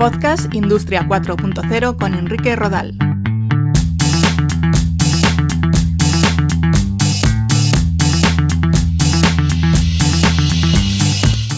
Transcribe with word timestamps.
Podcast 0.00 0.54
Industria 0.54 1.06
4.0 1.06 1.98
con 1.98 2.14
Enrique 2.14 2.56
Rodal. 2.56 2.96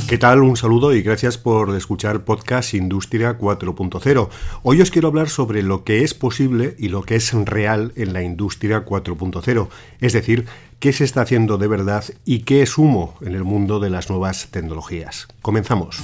¿Qué 0.08 0.18
tal? 0.18 0.42
Un 0.42 0.56
saludo 0.56 0.92
y 0.92 1.02
gracias 1.02 1.38
por 1.38 1.72
escuchar 1.76 2.24
Podcast 2.24 2.74
Industria 2.74 3.38
4.0. 3.38 4.28
Hoy 4.64 4.80
os 4.80 4.90
quiero 4.90 5.06
hablar 5.06 5.28
sobre 5.28 5.62
lo 5.62 5.84
que 5.84 6.02
es 6.02 6.12
posible 6.12 6.74
y 6.80 6.88
lo 6.88 7.02
que 7.02 7.14
es 7.14 7.32
real 7.32 7.92
en 7.94 8.12
la 8.12 8.24
Industria 8.24 8.84
4.0, 8.84 9.68
es 10.00 10.12
decir, 10.12 10.46
qué 10.80 10.92
se 10.92 11.04
está 11.04 11.20
haciendo 11.20 11.58
de 11.58 11.68
verdad 11.68 12.04
y 12.24 12.40
qué 12.40 12.62
es 12.62 12.76
humo 12.76 13.14
en 13.20 13.36
el 13.36 13.44
mundo 13.44 13.78
de 13.78 13.90
las 13.90 14.10
nuevas 14.10 14.48
tecnologías. 14.50 15.28
Comenzamos. 15.42 16.02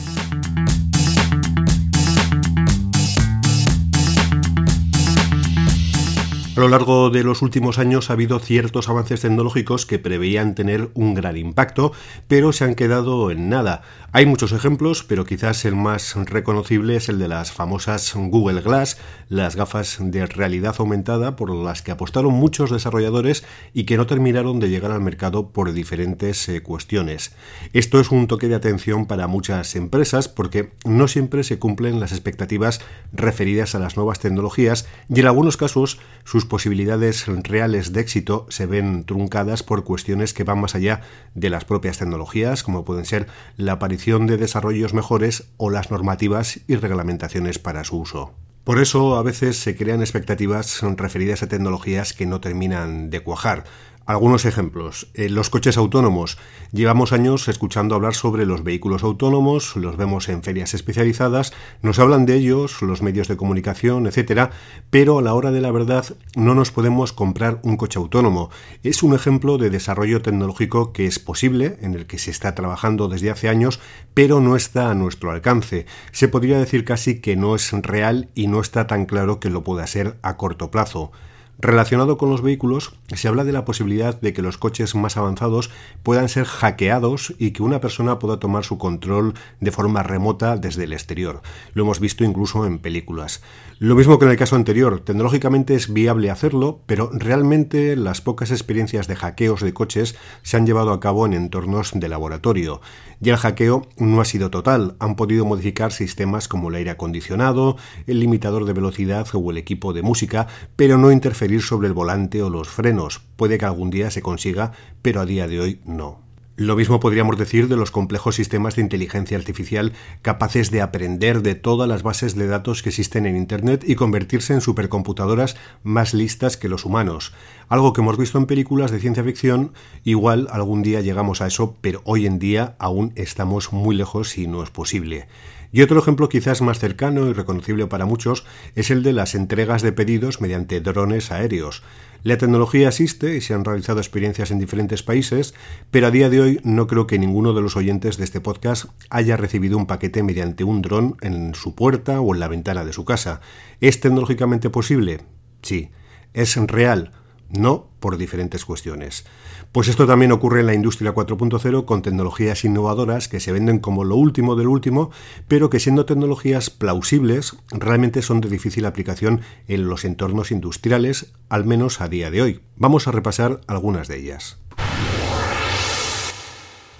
A 6.59 6.61
lo 6.61 6.67
largo 6.67 7.09
de 7.11 7.23
los 7.23 7.41
últimos 7.41 7.79
años 7.79 8.11
ha 8.11 8.15
habido 8.15 8.41
ciertos 8.41 8.89
avances 8.89 9.21
tecnológicos 9.21 9.87
que 9.87 10.01
preveían 10.01 10.57
tener 10.57 10.91
un 10.95 11.15
gran 11.15 11.37
impacto, 11.37 11.93
pero 12.27 12.53
se 12.53 12.65
han 12.65 12.75
quedado 12.75 13.30
en 13.30 13.49
nada. 13.49 13.83
Hay 14.11 14.25
muchos 14.25 14.53
ejemplos, 14.53 15.05
pero 15.05 15.27
quizás 15.27 15.67
el 15.67 15.77
más 15.77 16.15
reconocible 16.15 16.97
es 16.97 17.11
el 17.11 17.19
de 17.19 17.29
las 17.29 17.53
famosas 17.53 18.15
Google 18.15 18.62
Glass, 18.62 18.97
las 19.29 19.55
gafas 19.55 19.99
de 20.01 20.25
realidad 20.25 20.75
aumentada 20.79 21.37
por 21.37 21.55
las 21.55 21.83
que 21.83 21.91
apostaron 21.91 22.33
muchos 22.33 22.71
desarrolladores 22.71 23.45
y 23.75 23.85
que 23.85 23.99
no 23.99 24.07
terminaron 24.07 24.61
de 24.61 24.71
llegar 24.71 24.93
al 24.93 25.02
mercado 25.02 25.51
por 25.51 25.75
diferentes 25.75 26.49
eh, 26.49 26.63
cuestiones. 26.63 27.35
Esto 27.75 28.01
es 28.01 28.11
un 28.11 28.29
toque 28.29 28.49
de 28.49 28.55
atención 28.55 29.05
para 29.05 29.27
muchas 29.27 29.77
empresas 29.77 30.27
porque 30.27 30.73
no 30.87 31.07
siempre 31.07 31.45
se 31.45 31.59
cumplen 31.59 32.01
las 32.01 32.13
expectativas 32.13 32.80
referidas 33.13 33.75
a 33.75 33.79
las 33.79 33.99
nuevas 33.99 34.21
tecnologías 34.21 34.87
y 35.10 35.21
en 35.21 35.27
algunos 35.27 35.59
casos 35.59 36.01
sus 36.25 36.47
posibilidades 36.47 37.27
reales 37.27 37.93
de 37.93 38.01
éxito 38.01 38.47
se 38.49 38.65
ven 38.65 39.04
truncadas 39.04 39.63
por 39.63 39.85
cuestiones 39.85 40.32
que 40.32 40.45
van 40.45 40.63
más 40.63 40.75
allá 40.75 41.02
de 41.35 41.51
las 41.51 41.66
propias 41.66 41.99
tecnologías, 41.99 42.63
como 42.63 42.87
pueden 42.87 43.04
ser 43.04 43.27
la 43.59 43.73
aparición 43.73 43.98
de 43.99 44.37
desarrollos 44.37 44.95
mejores 44.95 45.51
o 45.57 45.71
las 45.71 45.91
normativas 45.91 46.60
y 46.68 46.77
reglamentaciones 46.77 47.59
para 47.59 47.85
su 47.85 47.99
uso. 47.99 48.32
Por 48.65 48.79
eso 48.79 49.16
a 49.16 49.23
veces 49.23 49.59
se 49.59 49.77
crean 49.77 50.01
expectativas 50.01 50.80
referidas 50.96 51.43
a 51.43 51.49
tecnologías 51.49 52.13
que 52.13 52.26
no 52.26 52.41
terminan 52.41 53.10
de 53.10 53.21
cuajar. 53.21 53.65
Algunos 54.09 54.46
ejemplos. 54.46 55.10
Eh, 55.12 55.28
los 55.28 55.51
coches 55.51 55.76
autónomos. 55.76 56.38
Llevamos 56.73 57.12
años 57.12 57.46
escuchando 57.46 57.95
hablar 57.95 58.14
sobre 58.14 58.46
los 58.46 58.64
vehículos 58.64 59.02
autónomos, 59.02 59.76
los 59.76 59.98
vemos 59.98 60.30
en 60.30 60.42
ferias 60.42 60.73
especializadas, 60.73 61.52
nos 61.82 61.98
hablan 61.98 62.24
de 62.24 62.36
ellos, 62.36 62.80
los 62.80 63.02
medios 63.02 63.29
de 63.29 63.36
comunicación, 63.36 64.06
etcétera, 64.06 64.50
pero 64.88 65.19
a 65.19 65.22
la 65.22 65.34
hora 65.34 65.50
de 65.50 65.60
la 65.60 65.72
verdad 65.72 66.06
no 66.34 66.54
nos 66.54 66.70
podemos 66.70 67.12
comprar 67.12 67.60
un 67.62 67.76
coche 67.76 67.98
autónomo. 67.98 68.48
Es 68.82 69.03
un 69.03 69.14
ejemplo 69.14 69.59
de 69.59 69.69
desarrollo 69.69 70.22
tecnológico 70.22 70.94
que 70.94 71.04
es 71.04 71.19
posible, 71.19 71.76
en 71.82 71.92
el 71.92 72.06
que 72.06 72.16
se 72.16 72.31
está 72.31 72.54
trabajando 72.54 73.09
desde 73.09 73.31
hace 73.31 73.50
años, 73.50 73.78
pero 74.14 74.41
no 74.41 74.56
está 74.56 74.91
a 74.91 74.94
nuestro 74.94 75.32
alcance. 75.32 75.84
Se 76.12 76.28
podría 76.28 76.59
decir 76.59 76.86
casi 76.86 77.20
que 77.20 77.36
no 77.36 77.54
es 77.54 77.72
real 77.72 78.31
y 78.34 78.47
no 78.47 78.62
está 78.62 78.86
tan 78.86 79.04
claro 79.04 79.38
que 79.38 79.50
lo 79.50 79.64
pueda 79.64 79.86
ser 79.86 80.16
a 80.22 80.38
corto 80.38 80.70
plazo. 80.70 81.12
Relacionado 81.60 82.19
con 82.19 82.31
los 82.31 82.41
vehículos, 82.41 82.94
se 83.12 83.26
habla 83.26 83.42
de 83.42 83.50
la 83.50 83.64
posibilidad 83.64 84.20
de 84.20 84.32
que 84.32 84.42
los 84.42 84.59
coches 84.59 84.94
más 84.94 85.16
avanzados 85.16 85.70
puedan 86.04 86.28
ser 86.28 86.44
hackeados 86.44 87.34
y 87.37 87.50
que 87.50 87.64
una 87.64 87.81
persona 87.81 88.20
pueda 88.20 88.38
tomar 88.38 88.62
su 88.62 88.78
control 88.78 89.34
de 89.59 89.72
forma 89.72 90.04
remota 90.04 90.56
desde 90.56 90.84
el 90.84 90.92
exterior. 90.92 91.42
Lo 91.75 91.82
hemos 91.82 91.98
visto 91.98 92.22
incluso 92.22 92.64
en 92.64 92.78
películas. 92.78 93.42
Lo 93.81 93.97
mismo 93.97 94.20
que 94.20 94.25
en 94.26 94.31
el 94.31 94.36
caso 94.36 94.54
anterior, 94.54 95.00
tecnológicamente 95.00 95.75
es 95.75 95.92
viable 95.92 96.30
hacerlo, 96.30 96.80
pero 96.86 97.10
realmente 97.12 97.97
las 97.97 98.20
pocas 98.20 98.52
experiencias 98.52 99.08
de 99.08 99.16
hackeos 99.16 99.60
de 99.60 99.72
coches 99.72 100.14
se 100.42 100.56
han 100.56 100.66
llevado 100.66 100.92
a 100.92 101.00
cabo 101.00 101.26
en 101.26 101.32
entornos 101.32 101.91
de 101.92 102.08
laboratorio. 102.08 102.80
Y 103.20 103.30
el 103.30 103.36
hackeo 103.36 103.88
no 103.97 104.20
ha 104.20 104.24
sido 104.24 104.50
total, 104.50 104.94
han 105.00 105.16
podido 105.16 105.44
modificar 105.44 105.91
sistemas 105.91 106.47
como 106.47 106.68
el 106.68 106.76
aire 106.76 106.91
acondicionado, 106.91 107.76
el 108.06 108.20
limitador 108.20 108.64
de 108.64 108.74
velocidad 108.74 109.26
o 109.32 109.50
el 109.50 109.58
equipo 109.58 109.92
de 109.92 110.02
música, 110.02 110.47
pero 110.76 110.98
no 110.98 111.10
interferir 111.10 111.47
sobre 111.60 111.88
el 111.88 111.94
volante 111.94 112.42
o 112.42 112.50
los 112.50 112.69
frenos. 112.69 113.20
Puede 113.36 113.59
que 113.59 113.64
algún 113.64 113.91
día 113.91 114.10
se 114.10 114.22
consiga, 114.22 114.72
pero 115.03 115.20
a 115.20 115.26
día 115.26 115.48
de 115.48 115.60
hoy 115.60 115.81
no. 115.84 116.28
Lo 116.59 116.75
mismo 116.75 116.98
podríamos 116.98 117.38
decir 117.38 117.69
de 117.69 117.76
los 117.76 117.92
complejos 117.92 118.34
sistemas 118.34 118.75
de 118.75 118.82
inteligencia 118.82 119.38
artificial 119.38 119.92
capaces 120.22 120.72
de 120.72 120.82
aprender 120.82 121.41
de 121.41 121.54
todas 121.54 121.88
las 121.88 122.03
bases 122.03 122.34
de 122.34 122.48
datos 122.48 122.82
que 122.82 122.88
existen 122.88 123.26
en 123.26 123.36
Internet 123.36 123.84
y 123.86 123.94
convertirse 123.94 124.54
en 124.54 124.60
supercomputadoras 124.60 125.56
más 125.84 126.14
listas 126.14 126.56
que 126.56 126.69
los 126.69 126.84
humanos. 126.84 127.32
Algo 127.69 127.92
que 127.92 128.00
hemos 128.00 128.19
visto 128.19 128.38
en 128.38 128.47
películas 128.47 128.91
de 128.91 128.98
ciencia 128.98 129.22
ficción, 129.22 129.72
igual 130.03 130.48
algún 130.50 130.82
día 130.82 131.00
llegamos 131.00 131.42
a 131.42 131.47
eso, 131.47 131.76
pero 131.80 132.03
hoy 132.03 132.26
en 132.26 132.41
día 132.41 132.75
aún 132.80 133.12
estamos 133.15 133.72
muy 133.72 133.94
lejos 133.94 134.36
y 134.36 134.48
no 134.48 134.65
es 134.65 134.70
posible. 134.70 135.28
Y 135.72 135.82
otro 135.82 135.98
ejemplo 135.98 136.28
quizás 136.28 136.62
más 136.62 136.78
cercano 136.78 137.28
y 137.28 137.32
reconocible 137.32 137.86
para 137.86 138.06
muchos 138.06 138.44
es 138.74 138.90
el 138.90 139.02
de 139.02 139.12
las 139.12 139.34
entregas 139.34 139.82
de 139.82 139.92
pedidos 139.92 140.40
mediante 140.40 140.80
drones 140.80 141.30
aéreos. 141.30 141.82
La 142.24 142.36
tecnología 142.36 142.88
existe 142.88 143.36
y 143.36 143.40
se 143.40 143.54
han 143.54 143.64
realizado 143.64 144.00
experiencias 144.00 144.50
en 144.50 144.58
diferentes 144.58 145.02
países, 145.02 145.54
pero 145.90 146.08
a 146.08 146.10
día 146.10 146.28
de 146.28 146.40
hoy 146.40 146.60
no 146.64 146.86
creo 146.88 147.06
que 147.06 147.18
ninguno 147.18 147.52
de 147.52 147.60
los 147.60 147.76
oyentes 147.76 148.16
de 148.16 148.24
este 148.24 148.40
podcast 148.40 148.86
haya 149.08 149.36
recibido 149.36 149.76
un 149.76 149.86
paquete 149.86 150.22
mediante 150.24 150.64
un 150.64 150.82
dron 150.82 151.16
en 151.20 151.54
su 151.54 151.74
puerta 151.76 152.20
o 152.20 152.34
en 152.34 152.40
la 152.40 152.48
ventana 152.48 152.84
de 152.84 152.92
su 152.92 153.04
casa. 153.04 153.40
¿Es 153.80 154.00
tecnológicamente 154.00 154.68
posible? 154.68 155.20
Sí. 155.62 155.90
¿Es 156.34 156.56
real? 156.56 157.12
No, 157.50 157.88
por 158.00 158.19
diferentes 158.19 158.64
cuestiones. 158.64 159.25
Pues 159.72 159.88
esto 159.88 160.06
también 160.06 160.32
ocurre 160.32 160.60
en 160.60 160.66
la 160.66 160.75
industria 160.75 161.14
4.0 161.14 161.84
con 161.84 162.03
tecnologías 162.03 162.64
innovadoras 162.64 163.28
que 163.28 163.41
se 163.41 163.53
venden 163.53 163.78
como 163.78 164.04
lo 164.04 164.16
último 164.16 164.54
del 164.54 164.69
último, 164.69 165.10
pero 165.47 165.70
que 165.70 165.81
siendo 165.81 166.04
tecnologías 166.04 166.70
plausibles, 166.70 167.56
realmente 167.70 168.22
son 168.22 168.41
de 168.41 168.50
difícil 168.50 168.86
aplicación 168.86 169.41
en 169.66 169.88
los 169.88 170.04
entornos 170.04 170.50
industriales, 170.50 171.32
al 171.48 171.64
menos 171.64 172.00
a 172.00 172.09
día 172.09 172.31
de 172.31 172.42
hoy. 172.42 172.60
Vamos 172.76 173.09
a 173.09 173.12
repasar 173.12 173.60
algunas 173.66 174.09
de 174.09 174.19
ellas. 174.19 174.59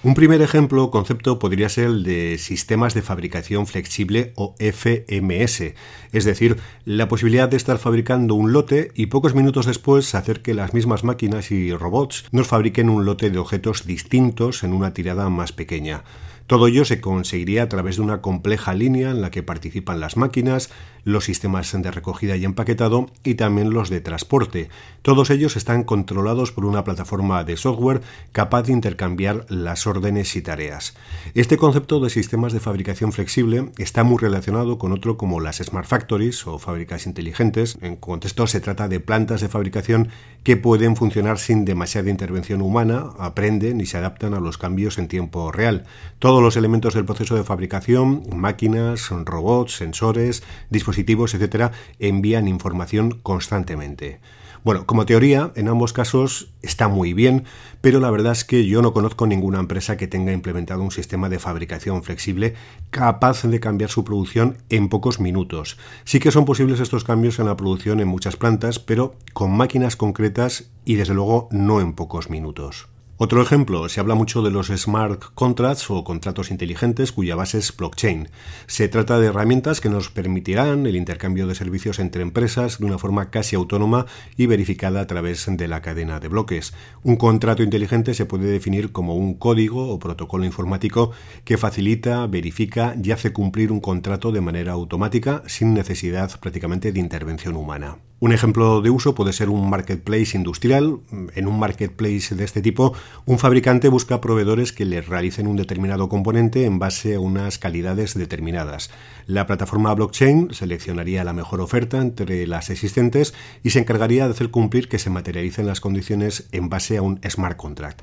Un 0.05 0.15
primer 0.15 0.43
ejemplo 0.43 0.85
o 0.85 0.91
concepto 0.93 1.41
podría 1.41 1.69
ser 1.69 1.87
el 1.87 2.05
de 2.05 2.39
sistemas 2.39 2.95
de 2.95 3.03
fabricación 3.03 3.67
flexible 3.67 4.33
o 4.37 4.55
FMS, 4.61 5.75
es 6.13 6.25
decir, 6.25 6.57
la 6.85 7.09
posibilidad 7.09 7.49
de 7.49 7.57
estar 7.57 7.79
fabricando 7.79 8.37
un 8.37 8.53
lote 8.53 8.93
y 8.95 9.07
pocos 9.07 9.35
minutos 9.35 9.67
después 9.67 10.15
hacer 10.15 10.41
que 10.41 10.55
las 10.55 10.73
mismas 10.73 11.03
máquinas 11.03 11.51
y 11.51 11.75
robots 11.75 12.27
nos 12.31 12.47
fabriquen 12.47 12.91
un 12.91 13.07
lote 13.07 13.31
de 13.31 13.39
objetos 13.39 13.87
distintos 13.87 14.63
en 14.63 14.73
una 14.73 14.95
tirada 14.95 15.29
más 15.31 15.51
pequeña. 15.51 16.05
Todo 16.47 16.69
ello 16.69 16.87
se 16.87 17.01
conseguiría 17.01 17.65
a 17.65 17.69
través 17.69 17.97
de 17.97 18.03
una 18.03 18.23
compleja 18.23 18.73
línea 18.73 19.11
en 19.11 19.21
la 19.21 19.31
que 19.31 19.43
participan 19.43 20.01
las 20.01 20.17
máquinas, 20.17 20.71
los 21.09 21.25
sistemas 21.25 21.73
de 21.73 21.91
recogida 21.91 22.37
y 22.37 22.45
empaquetado 22.45 23.09
y 23.25 23.35
también 23.35 23.71
los 23.71 23.89
de 23.89 24.03
transporte. 24.03 24.69
Todos 25.01 25.31
ellos 25.31 25.57
están 25.57 25.83
controlados 25.83 26.53
por 26.53 26.67
una 26.67 26.85
plataforma 26.85 27.45
de 27.45 27.57
software 27.57 28.03
capaz 28.33 28.65
de 28.65 28.73
intercambiar 28.73 29.47
las 29.49 29.87
órdenes 29.87 30.37
y 30.37 30.43
tareas. 30.43 30.95
Este 31.35 31.57
concepto 31.57 32.01
de 32.01 32.11
sistemas 32.11 32.53
de 32.53 32.61
fabricación 32.61 33.13
flexible 33.13 33.71
está 33.79 34.05
muy 34.05 34.19
relacionado 34.19 34.77
con 34.77 34.93
otro 34.93 35.17
como 35.17 35.41
las 35.41 35.57
Smart 35.57 35.87
Factories 35.87 36.47
o 36.47 36.59
fábricas 36.59 37.07
inteligentes. 37.07 37.79
En 37.81 37.97
contexto 37.97 38.47
se 38.47 38.61
trata 38.61 38.87
de 38.87 39.01
plantas 39.01 39.41
de 39.41 39.49
fabricación 39.49 40.11
que 40.43 40.59
pueden 40.59 40.95
funcionar 40.95 41.39
sin 41.39 41.65
demasiada 41.65 42.11
intervención 42.11 42.61
humana, 42.61 43.07
aprenden 43.19 43.81
y 43.81 43.87
se 43.87 43.97
adaptan 43.97 44.35
a 44.35 44.41
los 44.41 44.59
cambios 44.59 44.99
en 44.99 45.09
tiempo 45.09 45.53
real. 45.53 45.85
Todos 46.19 46.43
los 46.43 46.57
elementos 46.57 46.93
del 46.93 47.07
proceso 47.07 47.35
de 47.35 47.45
fabricación, 47.45 48.25
máquinas, 48.35 49.09
robots, 49.09 49.77
sensores, 49.77 50.43
dispositivos, 50.69 50.98
etcétera, 51.35 51.73
envían 51.99 52.49
información 52.49 53.21
constantemente. 53.23 54.21
Bueno, 54.65 54.87
como 54.87 55.07
teoría, 55.07 55.53
en 55.55 55.69
ambos 55.69 55.93
casos 55.93 56.51
está 56.63 56.89
muy 56.89 57.15
bien, 57.15 57.45
pero 57.81 58.01
la 58.01 58.11
verdad 58.11 58.33
es 58.33 58.45
que 58.45 58.67
yo 58.67 58.83
no 58.83 58.93
conozco 58.93 59.27
ninguna 59.27 59.61
empresa 59.61 59.97
que 59.97 60.09
tenga 60.09 60.33
implementado 60.33 60.83
un 60.83 60.91
sistema 60.91 61.29
de 61.29 61.39
fabricación 61.39 62.03
flexible 62.03 62.55
capaz 62.91 63.45
de 63.45 63.61
cambiar 63.61 63.91
su 63.91 64.05
producción 64.05 64.59
en 64.69 64.89
pocos 64.89 65.21
minutos. 65.21 65.79
Sí 66.05 66.19
que 66.19 66.33
son 66.33 66.45
posibles 66.45 66.81
estos 66.81 67.05
cambios 67.05 67.39
en 67.39 67.47
la 67.47 67.57
producción 67.57 68.01
en 68.01 68.09
muchas 68.09 68.37
plantas, 68.37 68.79
pero 68.79 69.15
con 69.33 69.57
máquinas 69.57 69.97
concretas 69.97 70.71
y 70.85 70.97
desde 70.97 71.15
luego 71.15 71.49
no 71.53 71.81
en 71.81 71.93
pocos 71.93 72.29
minutos. 72.29 72.89
Otro 73.21 73.43
ejemplo, 73.43 73.89
se 73.89 73.99
habla 73.99 74.15
mucho 74.15 74.43
de 74.43 74.53
los 74.53 74.69
smart 74.69 75.21
contracts 75.35 75.91
o 75.91 76.05
contratos 76.05 76.53
inteligentes 76.53 77.11
cuya 77.11 77.35
base 77.35 77.59
es 77.59 77.77
blockchain. 77.77 78.29
Se 78.69 78.87
trata 78.87 79.19
de 79.19 79.27
herramientas 79.27 79.81
que 79.81 79.89
nos 79.89 80.09
permitirán 80.09 80.87
el 80.87 80.95
intercambio 80.95 81.49
de 81.49 81.57
servicios 81.57 81.99
entre 81.99 82.23
empresas 82.23 82.79
de 82.79 82.87
una 82.87 82.97
forma 82.97 83.31
casi 83.31 83.57
autónoma 83.57 84.07
y 84.37 84.47
verificada 84.47 85.01
a 85.01 85.09
través 85.09 85.47
de 85.49 85.67
la 85.67 85.83
cadena 85.83 86.21
de 86.21 86.29
bloques. 86.29 86.75
Un 87.03 87.17
contrato 87.17 87.65
inteligente 87.65 88.15
se 88.15 88.25
puede 88.25 88.47
definir 88.47 88.93
como 88.93 89.17
un 89.17 89.35
código 89.35 89.93
o 89.93 89.99
protocolo 89.99 90.45
informático 90.45 91.11
que 91.45 91.59
facilita, 91.59 92.25
verifica 92.29 92.95
y 93.03 93.11
hace 93.11 93.33
cumplir 93.33 93.73
un 93.73 93.81
contrato 93.81 94.31
de 94.31 94.43
manera 94.43 94.75
automática 94.75 95.43
sin 95.49 95.75
necesidad 95.75 96.39
prácticamente 96.39 96.93
de 96.93 97.01
intervención 97.01 97.57
humana. 97.57 97.99
Un 98.21 98.33
ejemplo 98.33 98.81
de 98.81 98.91
uso 98.91 99.15
puede 99.15 99.33
ser 99.33 99.49
un 99.49 99.71
marketplace 99.71 100.37
industrial. 100.37 100.99
En 101.37 101.47
un 101.47 101.57
marketplace 101.61 102.35
de 102.35 102.45
este 102.45 102.61
tipo, 102.61 102.93
un 103.27 103.39
fabricante 103.39 103.89
busca 103.89 104.21
proveedores 104.21 104.73
que 104.73 104.85
le 104.85 105.01
realicen 105.03 105.47
un 105.47 105.55
determinado 105.55 106.09
componente 106.09 106.65
en 106.65 106.81
base 106.81 107.15
a 107.15 107.21
unas 107.21 107.59
calidades 107.59 108.15
determinadas. 108.15 108.91
La 109.27 109.47
plataforma 109.47 109.95
blockchain 109.95 110.49
seleccionaría 110.53 111.23
la 111.23 111.33
mejor 111.33 111.61
oferta 111.61 111.99
entre 111.99 112.45
las 112.49 112.71
existentes 112.71 113.35
y 113.63 113.71
se 113.71 113.79
encargaría 113.79 114.25
de 114.25 114.33
hacer 114.33 114.51
cumplir 114.51 114.89
que 114.89 114.99
se 114.99 115.11
materialicen 115.11 115.69
las 115.69 115.81
condiciones 115.81 116.49
en 116.51 116.69
base 116.69 116.97
a 116.97 117.03
un 117.03 117.21
smart 117.29 117.57
contract. 117.57 118.01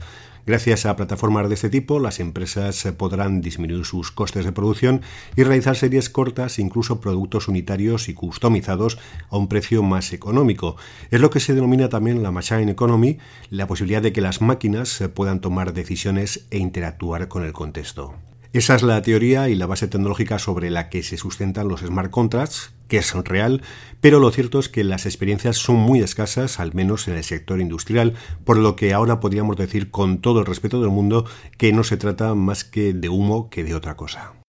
Gracias 0.48 0.86
a 0.86 0.96
plataformas 0.96 1.50
de 1.50 1.56
este 1.56 1.72
tipo, 1.72 2.00
las 2.00 2.20
empresas 2.20 2.88
podrán 2.98 3.42
disminuir 3.42 3.84
sus 3.84 4.12
costes 4.12 4.46
de 4.46 4.52
producción 4.52 5.02
y 5.36 5.42
realizar 5.42 5.76
series 5.76 6.12
cortas, 6.12 6.60
incluso 6.60 7.02
productos 7.02 7.48
unitarios 7.48 8.10
y 8.10 8.14
customizados 8.14 9.00
a 9.32 9.38
un 9.38 9.48
precio 9.48 9.82
más 9.82 10.14
económico. 10.14 10.76
Es 11.10 11.20
lo 11.20 11.32
que 11.32 11.40
se 11.40 11.56
denomina 11.56 11.90
también 11.90 12.22
la 12.22 12.30
machine 12.30 12.72
economy, 12.72 13.18
la 13.50 13.66
posibilidad 13.66 14.04
de 14.04 14.14
que 14.14 14.22
las 14.22 14.40
máquinas 14.40 15.04
puedan 15.16 15.42
tomar 15.42 15.74
decisiones 15.74 16.46
e 16.52 16.60
interactuar 16.60 17.28
con 17.28 17.44
el 17.44 17.52
contexto. 17.52 18.14
Esa 18.56 18.76
es 18.76 18.84
la 18.84 19.02
teoría 19.02 19.50
y 19.50 19.56
la 19.56 19.66
base 19.66 19.90
tecnológica 19.90 20.40
sobre 20.40 20.70
la 20.70 20.88
que 20.88 21.04
se 21.04 21.18
sustentan 21.18 21.68
los 21.68 21.82
smart 21.82 22.10
contracts, 22.10 22.72
que 22.88 22.96
es 22.96 23.14
real, 23.14 23.62
pero 24.00 24.22
lo 24.22 24.32
cierto 24.32 24.60
es 24.60 24.70
que 24.70 24.86
las 24.86 25.06
experiencias 25.06 25.58
son 25.58 25.76
muy 25.76 26.00
escasas, 26.00 26.62
al 26.62 26.74
menos 26.74 27.10
en 27.10 27.16
el 27.16 27.26
sector 27.26 27.60
industrial, 27.60 28.14
por 28.46 28.56
lo 28.56 28.78
que 28.78 28.94
ahora 28.94 29.20
podríamos 29.20 29.58
decir 29.58 29.92
con 29.92 30.20
todo 30.20 30.40
el 30.40 30.46
respeto 30.46 30.80
del 30.80 30.90
mundo 30.90 31.26
que 31.58 31.74
no 31.74 31.84
se 31.84 31.98
trata 31.98 32.34
más 32.34 32.64
que 32.64 32.94
de 32.94 33.10
humo 33.10 33.50
que 33.50 33.66
de 33.66 33.76
otra 33.76 33.98
cosa. 33.98 34.45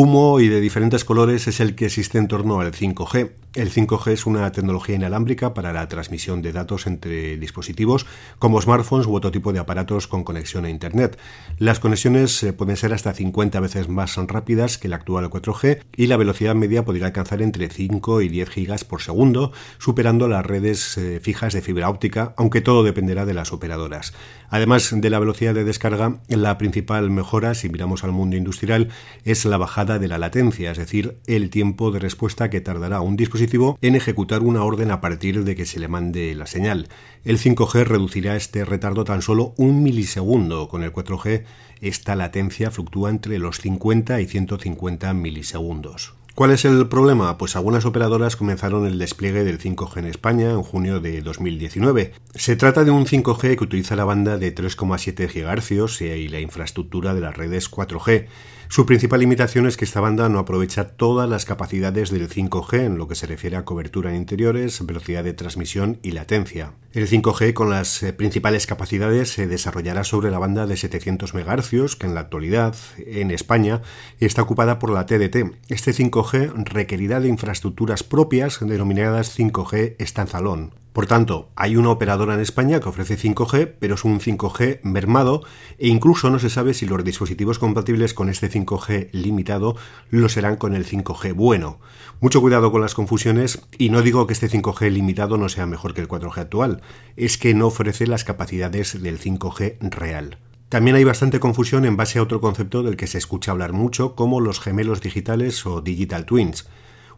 Humo 0.00 0.38
y 0.38 0.46
de 0.46 0.60
diferentes 0.60 1.04
colores 1.04 1.48
es 1.48 1.58
el 1.58 1.74
que 1.74 1.86
existe 1.86 2.18
en 2.18 2.28
torno 2.28 2.60
al 2.60 2.70
5G. 2.70 3.32
El 3.54 3.72
5G 3.72 4.12
es 4.12 4.26
una 4.26 4.52
tecnología 4.52 4.94
inalámbrica 4.94 5.54
para 5.54 5.72
la 5.72 5.88
transmisión 5.88 6.42
de 6.42 6.52
datos 6.52 6.86
entre 6.86 7.36
dispositivos 7.38 8.06
como 8.38 8.60
smartphones 8.60 9.08
u 9.08 9.16
otro 9.16 9.32
tipo 9.32 9.52
de 9.52 9.58
aparatos 9.58 10.06
con 10.06 10.22
conexión 10.22 10.66
a 10.66 10.70
Internet. 10.70 11.18
Las 11.58 11.80
conexiones 11.80 12.40
eh, 12.44 12.52
pueden 12.52 12.76
ser 12.76 12.92
hasta 12.92 13.12
50 13.12 13.58
veces 13.58 13.88
más 13.88 14.16
rápidas 14.16 14.78
que 14.78 14.86
la 14.86 14.96
actual 14.96 15.30
4G 15.30 15.80
y 15.96 16.06
la 16.06 16.16
velocidad 16.16 16.54
media 16.54 16.84
podría 16.84 17.06
alcanzar 17.06 17.42
entre 17.42 17.68
5 17.68 18.20
y 18.20 18.28
10 18.28 18.50
gigas 18.50 18.84
por 18.84 19.02
segundo, 19.02 19.50
superando 19.78 20.28
las 20.28 20.46
redes 20.46 20.96
eh, 20.96 21.18
fijas 21.20 21.54
de 21.54 21.62
fibra 21.62 21.88
óptica, 21.88 22.34
aunque 22.36 22.60
todo 22.60 22.84
dependerá 22.84 23.26
de 23.26 23.34
las 23.34 23.52
operadoras. 23.52 24.12
Además 24.50 24.92
de 24.94 25.10
la 25.10 25.18
velocidad 25.18 25.54
de 25.54 25.64
descarga, 25.64 26.20
la 26.28 26.58
principal 26.58 27.10
mejora, 27.10 27.54
si 27.54 27.68
miramos 27.68 28.04
al 28.04 28.12
mundo 28.12 28.36
industrial, 28.36 28.90
es 29.24 29.44
la 29.44 29.56
bajada 29.56 29.87
de 29.96 30.08
la 30.08 30.18
latencia, 30.18 30.70
es 30.70 30.76
decir, 30.76 31.16
el 31.26 31.48
tiempo 31.48 31.90
de 31.90 32.00
respuesta 32.00 32.50
que 32.50 32.60
tardará 32.60 33.00
un 33.00 33.16
dispositivo 33.16 33.78
en 33.80 33.94
ejecutar 33.94 34.42
una 34.42 34.62
orden 34.64 34.90
a 34.90 35.00
partir 35.00 35.44
de 35.44 35.56
que 35.56 35.64
se 35.64 35.80
le 35.80 35.88
mande 35.88 36.34
la 36.34 36.44
señal. 36.44 36.88
El 37.24 37.38
5G 37.38 37.84
reducirá 37.84 38.36
este 38.36 38.66
retardo 38.66 39.04
tan 39.04 39.22
solo 39.22 39.54
un 39.56 39.82
milisegundo. 39.82 40.68
Con 40.68 40.82
el 40.82 40.92
4G 40.92 41.44
esta 41.80 42.14
latencia 42.16 42.70
fluctúa 42.70 43.08
entre 43.08 43.38
los 43.38 43.58
50 43.58 44.20
y 44.20 44.26
150 44.26 45.14
milisegundos. 45.14 46.18
¿Cuál 46.38 46.52
es 46.52 46.64
el 46.64 46.86
problema? 46.86 47.36
Pues 47.36 47.56
algunas 47.56 47.84
operadoras 47.84 48.36
comenzaron 48.36 48.86
el 48.86 48.96
despliegue 49.00 49.42
del 49.42 49.58
5G 49.58 49.96
en 49.96 50.04
España 50.04 50.50
en 50.50 50.62
junio 50.62 51.00
de 51.00 51.20
2019. 51.20 52.12
Se 52.32 52.54
trata 52.54 52.84
de 52.84 52.92
un 52.92 53.06
5G 53.06 53.56
que 53.56 53.64
utiliza 53.64 53.96
la 53.96 54.04
banda 54.04 54.38
de 54.38 54.54
3,7 54.54 55.26
GHz 55.26 56.00
y 56.00 56.28
la 56.28 56.38
infraestructura 56.38 57.12
de 57.12 57.22
las 57.22 57.36
redes 57.36 57.68
4G. 57.68 58.26
Su 58.70 58.84
principal 58.84 59.20
limitación 59.20 59.66
es 59.66 59.78
que 59.78 59.86
esta 59.86 60.00
banda 60.00 60.28
no 60.28 60.38
aprovecha 60.38 60.88
todas 60.88 61.28
las 61.28 61.46
capacidades 61.46 62.10
del 62.10 62.28
5G 62.28 62.84
en 62.84 62.98
lo 62.98 63.08
que 63.08 63.14
se 63.14 63.26
refiere 63.26 63.56
a 63.56 63.64
cobertura 63.64 64.10
en 64.10 64.16
interiores, 64.16 64.84
velocidad 64.84 65.24
de 65.24 65.32
transmisión 65.32 65.98
y 66.02 66.10
latencia. 66.10 66.74
El 66.92 67.08
5G 67.08 67.54
con 67.54 67.70
las 67.70 68.02
eh, 68.02 68.12
principales 68.12 68.66
capacidades 68.66 69.30
se 69.30 69.46
desarrollará 69.46 70.04
sobre 70.04 70.30
la 70.30 70.38
banda 70.38 70.66
de 70.66 70.76
700 70.76 71.32
MHz, 71.32 71.96
que 71.96 72.06
en 72.06 72.14
la 72.14 72.20
actualidad 72.20 72.76
en 72.98 73.30
España 73.30 73.80
está 74.20 74.42
ocupada 74.42 74.78
por 74.78 74.90
la 74.90 75.06
TDT. 75.06 75.56
Este 75.70 75.92
5G 75.92 76.52
requerirá 76.64 77.20
de 77.20 77.28
infraestructuras 77.28 78.02
propias 78.02 78.60
denominadas 78.60 79.38
5G 79.38 79.96
estanzalón. 79.98 80.74
Por 80.98 81.06
tanto, 81.06 81.48
hay 81.54 81.76
una 81.76 81.90
operadora 81.90 82.34
en 82.34 82.40
España 82.40 82.80
que 82.80 82.88
ofrece 82.88 83.16
5G, 83.16 83.74
pero 83.78 83.94
es 83.94 84.04
un 84.04 84.18
5G 84.18 84.80
mermado 84.82 85.44
e 85.78 85.86
incluso 85.86 86.28
no 86.28 86.40
se 86.40 86.50
sabe 86.50 86.74
si 86.74 86.86
los 86.86 87.04
dispositivos 87.04 87.60
compatibles 87.60 88.14
con 88.14 88.28
este 88.28 88.50
5G 88.50 89.10
limitado 89.12 89.76
lo 90.10 90.28
serán 90.28 90.56
con 90.56 90.74
el 90.74 90.84
5G 90.84 91.34
bueno. 91.34 91.78
Mucho 92.20 92.40
cuidado 92.40 92.72
con 92.72 92.80
las 92.80 92.96
confusiones 92.96 93.62
y 93.78 93.90
no 93.90 94.02
digo 94.02 94.26
que 94.26 94.32
este 94.32 94.50
5G 94.50 94.90
limitado 94.90 95.38
no 95.38 95.48
sea 95.48 95.66
mejor 95.66 95.94
que 95.94 96.00
el 96.00 96.08
4G 96.08 96.36
actual, 96.36 96.82
es 97.14 97.38
que 97.38 97.54
no 97.54 97.68
ofrece 97.68 98.08
las 98.08 98.24
capacidades 98.24 99.00
del 99.00 99.20
5G 99.20 99.76
real. 99.78 100.38
También 100.68 100.96
hay 100.96 101.04
bastante 101.04 101.38
confusión 101.38 101.84
en 101.84 101.96
base 101.96 102.18
a 102.18 102.22
otro 102.24 102.40
concepto 102.40 102.82
del 102.82 102.96
que 102.96 103.06
se 103.06 103.18
escucha 103.18 103.52
hablar 103.52 103.72
mucho, 103.72 104.16
como 104.16 104.40
los 104.40 104.58
gemelos 104.58 105.00
digitales 105.00 105.64
o 105.64 105.80
digital 105.80 106.26
twins. 106.26 106.66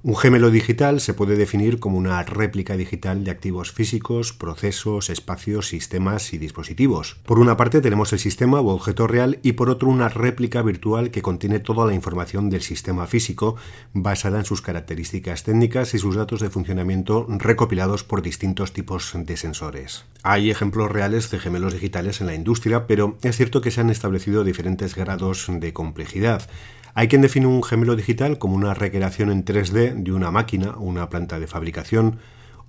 Un 0.03 0.17
gemelo 0.17 0.51
digital 0.51 0.99
se 1.03 1.13
puede 1.13 1.37
definir 1.37 1.79
como 1.79 1.99
una 1.99 2.23
réplica 2.23 2.75
digital 2.79 3.23
de 3.23 3.31
activos 3.31 3.71
físicos, 3.71 4.33
procesos, 4.33 5.11
espacios, 5.11 5.69
sistemas 5.69 6.33
y 6.33 6.39
dispositivos. 6.39 7.19
Por 7.27 7.39
una 7.39 7.59
parte 7.59 7.83
tenemos 7.83 8.15
el 8.15 8.19
sistema 8.19 8.61
o 8.61 8.69
objeto 8.69 9.07
real 9.07 9.41
y 9.43 9.53
por 9.53 9.69
otro 9.69 9.91
una 9.91 10.09
réplica 10.09 10.63
virtual 10.63 11.11
que 11.11 11.21
contiene 11.21 11.61
toda 11.61 11.85
la 11.85 11.93
información 11.93 12.49
del 12.49 12.63
sistema 12.63 13.07
físico 13.07 13.57
basada 13.93 14.39
en 14.39 14.47
sus 14.47 14.63
características 14.63 15.45
técnicas 15.45 15.93
y 15.93 15.99
sus 15.99 16.17
datos 16.17 16.41
de 16.41 16.49
funcionamiento 16.49 17.27
recopilados 17.29 18.03
por 18.03 18.23
distintos 18.23 18.73
tipos 18.73 19.13
de 19.15 19.37
sensores. 19.37 20.07
Hay 20.23 20.51
ejemplos 20.51 20.91
reales 20.91 21.31
de 21.31 21.41
gemelos 21.41 21.75
digitales 21.75 22.23
en 22.23 22.27
la 22.27 22.35
industria, 22.35 22.87
pero 22.87 23.19
es 23.21 23.37
cierto 23.37 23.61
que 23.61 23.71
se 23.71 23.83
han 23.83 23.91
establecido 23.91 24.45
diferentes 24.45 24.95
grados 24.95 25.47
de 25.51 25.75
complejidad. 25.75 26.49
Hay 26.95 27.09
quien 27.09 27.23
define 27.23 27.47
un 27.47 27.63
gemelo 27.63 27.97
digital 27.97 28.39
como 28.39 28.57
una 28.57 28.75
recreación 28.75 29.31
en 29.31 29.45
3D 29.45 29.95
de 29.95 30.13
una 30.13 30.31
máquina 30.31 30.77
una 30.79 31.09
planta 31.09 31.39
de 31.39 31.47
fabricación, 31.47 32.19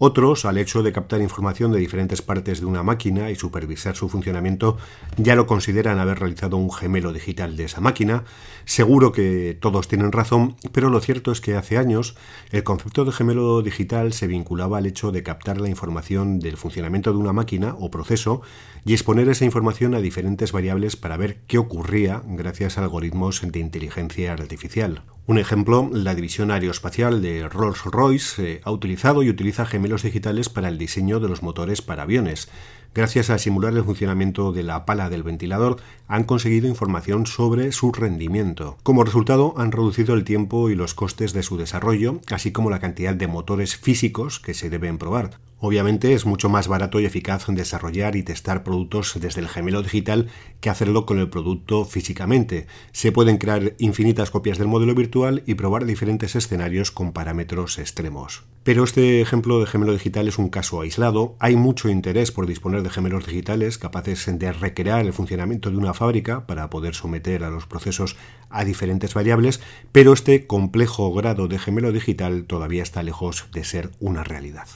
otros, 0.04 0.46
al 0.46 0.58
hecho 0.58 0.82
de 0.82 0.92
captar 0.92 1.22
información 1.22 1.72
de 1.72 1.78
diferentes 1.78 2.24
partes 2.24 2.60
de 2.60 2.66
una 2.66 2.82
máquina 2.82 3.30
y 3.30 3.36
supervisar 3.36 3.96
su 3.96 4.10
funcionamiento, 4.10 4.78
ya 5.16 5.36
lo 5.36 5.46
consideran 5.46 6.00
haber 6.00 6.18
realizado 6.18 6.58
un 6.58 6.72
gemelo 6.72 7.14
digital 7.14 7.56
de 7.56 7.66
esa 7.66 7.82
máquina. 7.82 8.24
Seguro 8.66 9.12
que 9.12 9.56
todos 9.62 9.88
tienen 9.88 10.12
razón, 10.12 10.56
pero 10.72 10.90
lo 10.90 11.02
cierto 11.02 11.32
es 11.32 11.40
que 11.40 11.56
hace 11.56 11.78
años 11.78 12.16
el 12.52 12.64
concepto 12.64 13.06
de 13.06 13.12
gemelo 13.12 13.62
digital 13.62 14.12
se 14.14 14.26
vinculaba 14.26 14.80
al 14.80 14.88
hecho 14.88 15.12
de 15.12 15.22
captar 15.22 15.62
la 15.62 15.70
información 15.70 16.40
del 16.40 16.58
funcionamiento 16.58 17.12
de 17.12 17.20
una 17.20 17.32
máquina 17.32 17.76
o 17.78 17.92
proceso 17.92 18.42
y 18.84 18.94
exponer 18.94 19.30
esa 19.30 19.46
información 19.46 19.94
a 19.94 20.02
diferentes 20.02 20.52
variables 20.52 20.96
para 20.96 21.16
ver 21.16 21.42
qué 21.46 21.60
ocurría 21.60 22.24
gracias 22.26 22.80
a 22.80 22.82
algoritmos 22.82 23.42
de 23.44 23.60
inteligencia 23.60 24.34
artificial. 24.34 25.04
Un 25.28 25.38
ejemplo, 25.38 25.88
la 25.94 26.16
división 26.16 26.50
aeroespacial 26.50 27.22
de 27.22 27.48
Rolls-Royce 27.48 28.44
eh, 28.44 28.62
ha 28.64 28.72
utilizado 28.72 29.22
y 29.22 29.30
utiliza 29.30 29.68
gemelos 29.68 29.91
digitales 30.02 30.48
para 30.48 30.70
el 30.70 30.78
diseño 30.78 31.20
de 31.20 31.28
los 31.28 31.44
motores 31.44 31.82
para 31.82 32.04
aviones. 32.04 32.50
Gracias 32.96 33.30
a 33.30 33.38
simular 33.38 33.74
el 33.74 33.84
funcionamiento 33.84 34.52
de 34.54 34.64
la 34.64 34.86
pala 34.86 35.10
del 35.10 35.24
ventilador, 35.24 35.78
han 36.08 36.24
conseguido 36.24 36.68
información 36.68 37.26
sobre 37.26 37.72
su 37.74 37.92
rendimiento. 37.92 38.78
Como 38.84 39.04
resultado, 39.04 39.54
han 39.58 39.72
reducido 39.72 40.14
el 40.14 40.24
tiempo 40.24 40.70
y 40.70 40.76
los 40.76 40.94
costes 40.94 41.34
de 41.34 41.44
su 41.44 41.58
desarrollo, 41.58 42.22
así 42.32 42.52
como 42.52 42.70
la 42.70 42.80
cantidad 42.80 43.14
de 43.14 43.28
motores 43.28 43.76
físicos 43.76 44.40
que 44.40 44.54
se 44.54 44.70
deben 44.70 44.98
probar. 44.98 45.40
Obviamente 45.64 46.14
es 46.14 46.26
mucho 46.26 46.50
más 46.50 46.68
barato 46.68 47.00
y 47.00 47.06
eficaz 47.06 47.46
desarrollar 47.48 48.16
y 48.16 48.24
testar 48.24 48.64
productos 48.64 49.14
desde 49.22 49.42
el 49.42 49.48
gemelo 49.48 49.84
digital 49.84 50.28
que 50.60 50.72
hacerlo 50.72 51.06
con 51.06 51.20
el 51.20 51.30
producto 51.30 51.86
físicamente. 51.86 52.66
Se 52.94 53.12
pueden 53.12 53.38
crear 53.38 53.76
infinitas 53.78 54.32
copias 54.32 54.58
del 54.58 54.68
modelo 54.68 54.96
virtual 54.96 55.44
y 55.46 55.54
probar 55.54 55.86
diferentes 55.86 56.36
escenarios 56.36 56.90
con 56.90 57.14
parámetros 57.14 57.78
extremos. 57.78 58.44
Pero 58.64 58.84
este 58.84 59.22
ejemplo 59.22 59.60
de 59.60 59.68
gemelo 59.68 59.94
digital 59.94 60.28
es 60.28 60.40
un 60.40 60.50
caso 60.50 60.82
aislado. 60.82 61.36
Hay 61.38 61.56
mucho 61.56 61.90
interés 61.90 62.32
por 62.32 62.48
disponer 62.48 62.82
de 62.82 62.90
gemelos 62.90 63.28
digitales 63.28 63.78
capaces 63.78 64.28
de 64.40 64.54
recrear 64.54 65.06
el 65.06 65.14
funcionamiento 65.14 65.70
de 65.70 65.78
una 65.78 65.94
fábrica 65.94 66.48
para 66.48 66.72
poder 66.72 66.96
someter 66.96 67.44
a 67.44 67.52
los 67.52 67.68
procesos 67.68 68.18
a 68.50 68.66
diferentes 68.66 69.14
variables, 69.14 69.62
pero 69.92 70.12
este 70.14 70.48
complejo 70.48 71.14
grado 71.14 71.48
de 71.48 71.60
gemelo 71.60 71.92
digital 71.92 72.46
todavía 72.46 72.82
está 72.82 73.04
lejos 73.04 73.46
de 73.54 73.64
ser 73.64 73.92
una 74.00 74.24
realidad. 74.24 74.68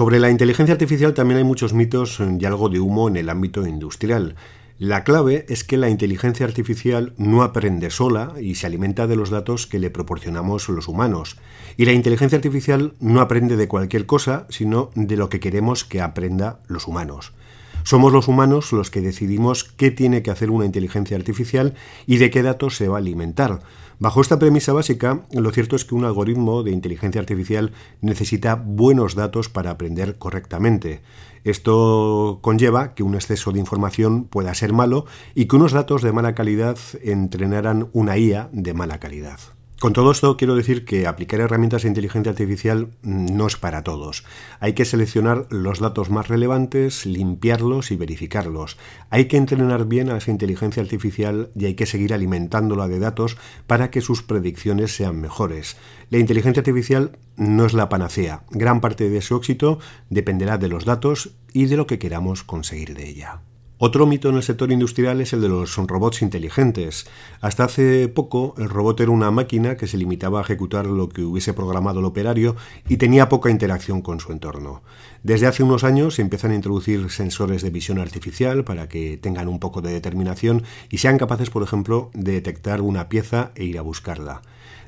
Sobre 0.00 0.18
la 0.18 0.30
inteligencia 0.30 0.72
artificial 0.72 1.12
también 1.12 1.36
hay 1.36 1.44
muchos 1.44 1.74
mitos 1.74 2.20
y 2.20 2.46
algo 2.46 2.70
de 2.70 2.80
humo 2.80 3.08
en 3.08 3.18
el 3.18 3.28
ámbito 3.28 3.66
industrial. 3.66 4.34
La 4.78 5.04
clave 5.04 5.44
es 5.50 5.62
que 5.62 5.76
la 5.76 5.90
inteligencia 5.90 6.46
artificial 6.46 7.12
no 7.18 7.42
aprende 7.42 7.90
sola 7.90 8.32
y 8.40 8.54
se 8.54 8.64
alimenta 8.64 9.06
de 9.06 9.16
los 9.16 9.28
datos 9.28 9.66
que 9.66 9.78
le 9.78 9.90
proporcionamos 9.90 10.70
los 10.70 10.88
humanos. 10.88 11.36
Y 11.76 11.84
la 11.84 11.92
inteligencia 11.92 12.36
artificial 12.36 12.94
no 12.98 13.20
aprende 13.20 13.58
de 13.58 13.68
cualquier 13.68 14.06
cosa, 14.06 14.46
sino 14.48 14.88
de 14.94 15.18
lo 15.18 15.28
que 15.28 15.38
queremos 15.38 15.84
que 15.84 16.00
aprenda 16.00 16.60
los 16.66 16.86
humanos. 16.86 17.34
Somos 17.82 18.12
los 18.12 18.28
humanos 18.28 18.72
los 18.72 18.90
que 18.90 19.00
decidimos 19.00 19.64
qué 19.64 19.90
tiene 19.90 20.22
que 20.22 20.30
hacer 20.30 20.50
una 20.50 20.66
inteligencia 20.66 21.16
artificial 21.16 21.74
y 22.06 22.18
de 22.18 22.30
qué 22.30 22.42
datos 22.42 22.76
se 22.76 22.88
va 22.88 22.96
a 22.96 22.98
alimentar. 22.98 23.60
Bajo 23.98 24.22
esta 24.22 24.38
premisa 24.38 24.72
básica, 24.72 25.24
lo 25.30 25.50
cierto 25.50 25.76
es 25.76 25.84
que 25.84 25.94
un 25.94 26.06
algoritmo 26.06 26.62
de 26.62 26.70
inteligencia 26.70 27.20
artificial 27.20 27.72
necesita 28.00 28.54
buenos 28.54 29.14
datos 29.14 29.50
para 29.50 29.70
aprender 29.70 30.16
correctamente. 30.16 31.02
Esto 31.44 32.38
conlleva 32.40 32.94
que 32.94 33.02
un 33.02 33.14
exceso 33.14 33.52
de 33.52 33.60
información 33.60 34.24
pueda 34.24 34.54
ser 34.54 34.72
malo 34.72 35.04
y 35.34 35.46
que 35.46 35.56
unos 35.56 35.72
datos 35.72 36.02
de 36.02 36.12
mala 36.12 36.34
calidad 36.34 36.78
entrenaran 37.02 37.88
una 37.92 38.16
IA 38.16 38.48
de 38.52 38.72
mala 38.72 39.00
calidad. 39.00 39.38
Con 39.80 39.94
todo 39.94 40.10
esto 40.10 40.36
quiero 40.36 40.56
decir 40.56 40.84
que 40.84 41.06
aplicar 41.06 41.40
herramientas 41.40 41.84
de 41.84 41.88
inteligencia 41.88 42.32
artificial 42.32 42.90
no 43.02 43.46
es 43.46 43.56
para 43.56 43.82
todos. 43.82 44.24
Hay 44.60 44.74
que 44.74 44.84
seleccionar 44.84 45.46
los 45.48 45.78
datos 45.78 46.10
más 46.10 46.28
relevantes, 46.28 47.06
limpiarlos 47.06 47.90
y 47.90 47.96
verificarlos. 47.96 48.76
Hay 49.08 49.24
que 49.24 49.38
entrenar 49.38 49.86
bien 49.86 50.10
a 50.10 50.18
esa 50.18 50.32
inteligencia 50.32 50.82
artificial 50.82 51.48
y 51.56 51.64
hay 51.64 51.76
que 51.76 51.86
seguir 51.86 52.12
alimentándola 52.12 52.88
de 52.88 52.98
datos 52.98 53.38
para 53.66 53.90
que 53.90 54.02
sus 54.02 54.22
predicciones 54.22 54.94
sean 54.94 55.18
mejores. 55.18 55.78
La 56.10 56.18
inteligencia 56.18 56.60
artificial 56.60 57.16
no 57.38 57.64
es 57.64 57.72
la 57.72 57.88
panacea. 57.88 58.44
Gran 58.50 58.82
parte 58.82 59.08
de 59.08 59.22
su 59.22 59.34
éxito 59.34 59.78
dependerá 60.10 60.58
de 60.58 60.68
los 60.68 60.84
datos 60.84 61.30
y 61.54 61.64
de 61.64 61.78
lo 61.78 61.86
que 61.86 61.98
queramos 61.98 62.42
conseguir 62.42 62.94
de 62.94 63.08
ella. 63.08 63.40
Otro 63.82 64.06
mito 64.06 64.28
en 64.28 64.36
el 64.36 64.42
sector 64.42 64.70
industrial 64.72 65.22
es 65.22 65.32
el 65.32 65.40
de 65.40 65.48
los 65.48 65.74
robots 65.74 66.20
inteligentes. 66.20 67.06
Hasta 67.40 67.64
hace 67.64 68.08
poco 68.08 68.54
el 68.58 68.68
robot 68.68 69.00
era 69.00 69.10
una 69.10 69.30
máquina 69.30 69.78
que 69.78 69.86
se 69.86 69.96
limitaba 69.96 70.38
a 70.38 70.42
ejecutar 70.42 70.84
lo 70.84 71.08
que 71.08 71.22
hubiese 71.22 71.54
programado 71.54 72.00
el 72.00 72.04
operario 72.04 72.56
y 72.90 72.98
tenía 72.98 73.30
poca 73.30 73.48
interacción 73.48 74.02
con 74.02 74.20
su 74.20 74.32
entorno. 74.32 74.82
Desde 75.22 75.46
hace 75.46 75.62
unos 75.62 75.82
años 75.82 76.16
se 76.16 76.20
empiezan 76.20 76.50
a 76.50 76.56
introducir 76.56 77.08
sensores 77.08 77.62
de 77.62 77.70
visión 77.70 77.98
artificial 77.98 78.64
para 78.64 78.86
que 78.86 79.16
tengan 79.16 79.48
un 79.48 79.58
poco 79.58 79.80
de 79.80 79.94
determinación 79.94 80.64
y 80.90 80.98
sean 80.98 81.16
capaces, 81.16 81.48
por 81.48 81.62
ejemplo, 81.62 82.10
de 82.12 82.32
detectar 82.32 82.82
una 82.82 83.08
pieza 83.08 83.52
e 83.54 83.64
ir 83.64 83.78
a 83.78 83.82
buscarla. 83.82 84.42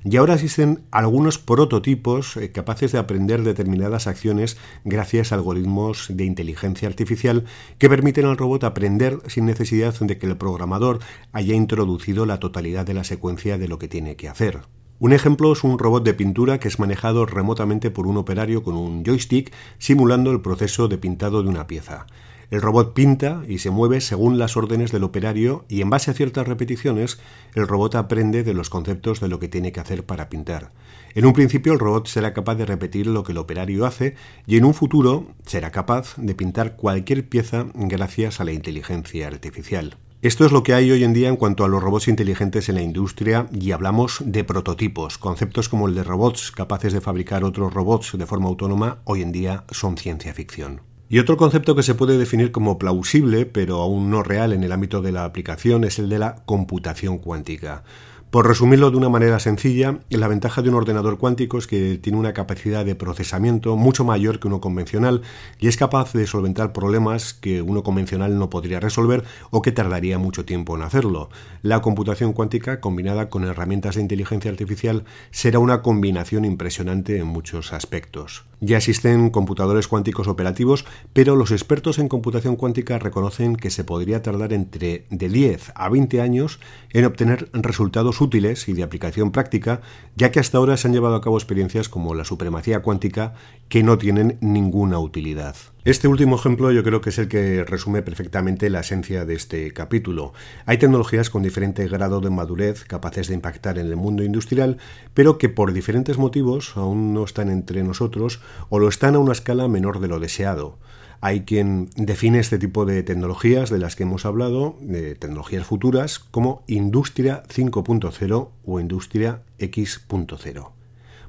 Y 0.04 0.16
ahora 0.16 0.34
existen 0.34 0.82
algunos 0.90 1.38
prototipos 1.38 2.36
eh, 2.36 2.50
capaces 2.50 2.90
de 2.90 2.98
aprender 2.98 3.42
determinadas 3.42 4.08
acciones 4.08 4.56
gracias 4.84 5.30
a 5.30 5.36
algoritmos 5.36 6.06
de 6.08 6.24
inteligencia 6.24 6.88
artificial 6.88 7.44
que 7.78 7.88
permiten 7.88 8.26
al 8.26 8.36
robot 8.36 8.64
aprender 8.64 9.18
sin 9.28 9.46
necesidad 9.46 9.94
de 10.00 10.18
que 10.18 10.26
el 10.26 10.36
programador 10.36 10.98
haya 11.32 11.54
introducido 11.54 12.26
la 12.26 12.40
totalidad 12.40 12.84
de 12.84 12.94
la 12.94 13.04
secuencia 13.04 13.58
de 13.58 13.68
lo 13.68 13.78
que 13.78 13.88
tiene 13.88 14.16
que 14.16 14.28
hacer. 14.28 14.62
Un 14.98 15.12
ejemplo 15.12 15.52
es 15.52 15.64
un 15.64 15.78
robot 15.78 16.04
de 16.04 16.14
pintura 16.14 16.58
que 16.58 16.68
es 16.68 16.78
manejado 16.78 17.26
remotamente 17.26 17.90
por 17.90 18.06
un 18.06 18.16
operario 18.16 18.62
con 18.62 18.76
un 18.76 19.04
joystick 19.04 19.52
simulando 19.78 20.30
el 20.30 20.40
proceso 20.40 20.88
de 20.88 20.98
pintado 20.98 21.42
de 21.42 21.48
una 21.48 21.66
pieza. 21.66 22.06
El 22.52 22.60
robot 22.60 22.92
pinta 22.92 23.44
y 23.48 23.60
se 23.60 23.70
mueve 23.70 24.02
según 24.02 24.38
las 24.38 24.58
órdenes 24.58 24.92
del 24.92 25.04
operario 25.04 25.64
y 25.70 25.80
en 25.80 25.88
base 25.88 26.10
a 26.10 26.14
ciertas 26.14 26.46
repeticiones 26.46 27.18
el 27.54 27.66
robot 27.66 27.94
aprende 27.94 28.42
de 28.42 28.52
los 28.52 28.68
conceptos 28.68 29.20
de 29.20 29.28
lo 29.28 29.38
que 29.38 29.48
tiene 29.48 29.72
que 29.72 29.80
hacer 29.80 30.04
para 30.04 30.28
pintar. 30.28 30.70
En 31.14 31.24
un 31.24 31.32
principio 31.32 31.72
el 31.72 31.78
robot 31.78 32.08
será 32.08 32.34
capaz 32.34 32.56
de 32.56 32.66
repetir 32.66 33.06
lo 33.06 33.24
que 33.24 33.32
el 33.32 33.38
operario 33.38 33.86
hace 33.86 34.16
y 34.46 34.58
en 34.58 34.66
un 34.66 34.74
futuro 34.74 35.28
será 35.46 35.70
capaz 35.70 36.14
de 36.18 36.34
pintar 36.34 36.76
cualquier 36.76 37.26
pieza 37.26 37.68
gracias 37.72 38.38
a 38.38 38.44
la 38.44 38.52
inteligencia 38.52 39.28
artificial. 39.28 39.96
Esto 40.20 40.44
es 40.44 40.52
lo 40.52 40.62
que 40.62 40.74
hay 40.74 40.90
hoy 40.90 41.04
en 41.04 41.14
día 41.14 41.30
en 41.30 41.36
cuanto 41.36 41.64
a 41.64 41.68
los 41.68 41.82
robots 41.82 42.08
inteligentes 42.08 42.68
en 42.68 42.74
la 42.74 42.82
industria 42.82 43.46
y 43.50 43.72
hablamos 43.72 44.22
de 44.26 44.44
prototipos. 44.44 45.16
Conceptos 45.16 45.70
como 45.70 45.88
el 45.88 45.94
de 45.94 46.04
robots 46.04 46.52
capaces 46.52 46.92
de 46.92 47.00
fabricar 47.00 47.44
otros 47.44 47.72
robots 47.72 48.12
de 48.12 48.26
forma 48.26 48.50
autónoma 48.50 48.98
hoy 49.04 49.22
en 49.22 49.32
día 49.32 49.64
son 49.70 49.96
ciencia 49.96 50.34
ficción. 50.34 50.91
Y 51.12 51.18
otro 51.18 51.36
concepto 51.36 51.76
que 51.76 51.82
se 51.82 51.94
puede 51.94 52.16
definir 52.16 52.52
como 52.52 52.78
plausible, 52.78 53.44
pero 53.44 53.82
aún 53.82 54.08
no 54.08 54.22
real 54.22 54.54
en 54.54 54.64
el 54.64 54.72
ámbito 54.72 55.02
de 55.02 55.12
la 55.12 55.26
aplicación, 55.26 55.84
es 55.84 55.98
el 55.98 56.08
de 56.08 56.18
la 56.18 56.36
computación 56.46 57.18
cuántica. 57.18 57.84
Por 58.32 58.48
resumirlo 58.48 58.90
de 58.90 58.96
una 58.96 59.10
manera 59.10 59.38
sencilla, 59.40 59.98
la 60.08 60.26
ventaja 60.26 60.62
de 60.62 60.70
un 60.70 60.74
ordenador 60.74 61.18
cuántico 61.18 61.58
es 61.58 61.66
que 61.66 61.98
tiene 61.98 62.18
una 62.18 62.32
capacidad 62.32 62.82
de 62.82 62.94
procesamiento 62.94 63.76
mucho 63.76 64.06
mayor 64.06 64.40
que 64.40 64.48
uno 64.48 64.58
convencional 64.58 65.20
y 65.60 65.68
es 65.68 65.76
capaz 65.76 66.14
de 66.14 66.26
solventar 66.26 66.72
problemas 66.72 67.34
que 67.34 67.60
uno 67.60 67.82
convencional 67.82 68.38
no 68.38 68.48
podría 68.48 68.80
resolver 68.80 69.24
o 69.50 69.60
que 69.60 69.70
tardaría 69.70 70.16
mucho 70.16 70.46
tiempo 70.46 70.74
en 70.74 70.80
hacerlo. 70.80 71.28
La 71.60 71.82
computación 71.82 72.32
cuántica 72.32 72.80
combinada 72.80 73.28
con 73.28 73.44
herramientas 73.44 73.96
de 73.96 74.00
inteligencia 74.00 74.50
artificial 74.50 75.04
será 75.30 75.58
una 75.58 75.82
combinación 75.82 76.46
impresionante 76.46 77.18
en 77.18 77.26
muchos 77.26 77.74
aspectos. 77.74 78.46
Ya 78.64 78.76
existen 78.78 79.28
computadores 79.30 79.88
cuánticos 79.88 80.28
operativos, 80.28 80.86
pero 81.12 81.34
los 81.34 81.50
expertos 81.50 81.98
en 81.98 82.08
computación 82.08 82.54
cuántica 82.54 82.98
reconocen 82.98 83.56
que 83.56 83.70
se 83.70 83.82
podría 83.82 84.22
tardar 84.22 84.52
entre 84.52 85.04
de 85.10 85.28
10 85.28 85.72
a 85.74 85.88
20 85.88 86.20
años 86.20 86.60
en 86.92 87.04
obtener 87.04 87.50
resultados 87.52 88.21
útiles 88.22 88.68
y 88.68 88.72
de 88.72 88.82
aplicación 88.82 89.32
práctica, 89.32 89.82
ya 90.16 90.30
que 90.30 90.40
hasta 90.40 90.58
ahora 90.58 90.76
se 90.76 90.88
han 90.88 90.94
llevado 90.94 91.16
a 91.16 91.20
cabo 91.20 91.36
experiencias 91.36 91.88
como 91.88 92.14
la 92.14 92.24
supremacía 92.24 92.80
cuántica 92.80 93.34
que 93.68 93.82
no 93.82 93.98
tienen 93.98 94.38
ninguna 94.40 94.98
utilidad. 94.98 95.56
Este 95.84 96.06
último 96.06 96.36
ejemplo 96.36 96.70
yo 96.70 96.84
creo 96.84 97.00
que 97.00 97.10
es 97.10 97.18
el 97.18 97.26
que 97.26 97.64
resume 97.64 98.02
perfectamente 98.02 98.70
la 98.70 98.80
esencia 98.80 99.24
de 99.24 99.34
este 99.34 99.72
capítulo. 99.72 100.32
Hay 100.64 100.78
tecnologías 100.78 101.28
con 101.28 101.42
diferente 101.42 101.88
grado 101.88 102.20
de 102.20 102.30
madurez 102.30 102.84
capaces 102.84 103.26
de 103.26 103.34
impactar 103.34 103.78
en 103.78 103.86
el 103.88 103.96
mundo 103.96 104.22
industrial, 104.22 104.78
pero 105.12 105.38
que 105.38 105.48
por 105.48 105.72
diferentes 105.72 106.18
motivos 106.18 106.76
aún 106.76 107.12
no 107.12 107.24
están 107.24 107.48
entre 107.48 107.82
nosotros 107.82 108.40
o 108.68 108.78
lo 108.78 108.88
están 108.88 109.16
a 109.16 109.18
una 109.18 109.32
escala 109.32 109.66
menor 109.66 109.98
de 109.98 110.06
lo 110.06 110.20
deseado. 110.20 110.78
Hay 111.20 111.40
quien 111.40 111.90
define 111.96 112.38
este 112.38 112.60
tipo 112.60 112.84
de 112.84 113.02
tecnologías 113.02 113.68
de 113.68 113.80
las 113.80 113.96
que 113.96 114.04
hemos 114.04 114.24
hablado, 114.24 114.76
de 114.80 115.16
tecnologías 115.16 115.66
futuras, 115.66 116.20
como 116.20 116.62
Industria 116.68 117.42
5.0 117.48 118.50
o 118.64 118.80
Industria 118.80 119.42
X.0. 119.58 120.81